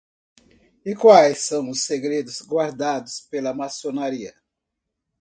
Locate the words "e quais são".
0.83-1.69